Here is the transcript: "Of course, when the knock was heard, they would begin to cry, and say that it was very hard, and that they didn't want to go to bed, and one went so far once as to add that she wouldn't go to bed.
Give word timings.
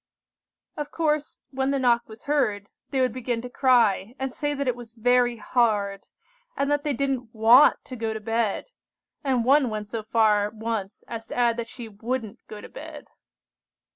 "Of 0.77 0.89
course, 0.89 1.43
when 1.51 1.69
the 1.69 1.77
knock 1.77 2.09
was 2.09 2.23
heard, 2.23 2.69
they 2.89 3.01
would 3.01 3.13
begin 3.13 3.39
to 3.43 3.51
cry, 3.51 4.15
and 4.17 4.33
say 4.33 4.55
that 4.55 4.67
it 4.67 4.75
was 4.75 4.93
very 4.93 5.37
hard, 5.37 6.07
and 6.57 6.71
that 6.71 6.83
they 6.83 6.93
didn't 6.93 7.35
want 7.35 7.85
to 7.85 7.95
go 7.95 8.11
to 8.11 8.19
bed, 8.19 8.71
and 9.23 9.45
one 9.45 9.69
went 9.69 9.87
so 9.87 10.01
far 10.01 10.49
once 10.49 11.03
as 11.07 11.27
to 11.27 11.35
add 11.37 11.55
that 11.57 11.67
she 11.67 11.87
wouldn't 11.87 12.39
go 12.47 12.61
to 12.61 12.69
bed. 12.69 13.09